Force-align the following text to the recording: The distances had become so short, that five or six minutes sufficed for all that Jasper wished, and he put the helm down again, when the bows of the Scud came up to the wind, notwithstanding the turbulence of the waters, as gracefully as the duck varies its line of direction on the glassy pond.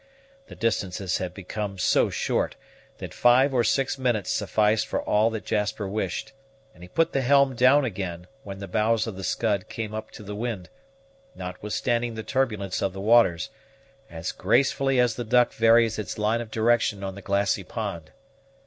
The 0.47 0.55
distances 0.55 1.19
had 1.19 1.31
become 1.31 1.77
so 1.77 2.09
short, 2.09 2.55
that 2.97 3.13
five 3.13 3.53
or 3.53 3.63
six 3.63 3.99
minutes 3.99 4.31
sufficed 4.31 4.87
for 4.87 4.99
all 4.99 5.29
that 5.29 5.45
Jasper 5.45 5.87
wished, 5.87 6.33
and 6.73 6.81
he 6.81 6.89
put 6.89 7.11
the 7.13 7.21
helm 7.21 7.53
down 7.53 7.85
again, 7.85 8.25
when 8.41 8.57
the 8.57 8.67
bows 8.67 9.05
of 9.05 9.15
the 9.15 9.23
Scud 9.23 9.69
came 9.69 9.93
up 9.93 10.09
to 10.13 10.23
the 10.23 10.33
wind, 10.35 10.69
notwithstanding 11.35 12.15
the 12.15 12.23
turbulence 12.23 12.81
of 12.81 12.93
the 12.93 12.99
waters, 12.99 13.51
as 14.09 14.31
gracefully 14.31 14.99
as 14.99 15.13
the 15.13 15.23
duck 15.23 15.53
varies 15.53 15.99
its 15.99 16.17
line 16.17 16.41
of 16.41 16.49
direction 16.49 17.03
on 17.03 17.13
the 17.13 17.21
glassy 17.21 17.63
pond. 17.63 18.09